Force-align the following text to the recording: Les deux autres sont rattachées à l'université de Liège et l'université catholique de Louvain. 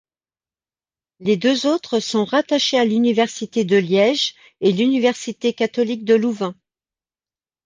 Les 1.19 1.37
deux 1.37 1.67
autres 1.67 1.99
sont 1.99 2.25
rattachées 2.25 2.79
à 2.79 2.85
l'université 2.85 3.65
de 3.65 3.75
Liège 3.77 4.33
et 4.59 4.71
l'université 4.71 5.53
catholique 5.53 6.05
de 6.05 6.15
Louvain. 6.15 6.55